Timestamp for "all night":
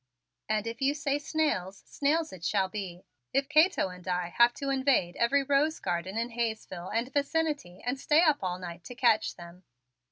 8.41-8.83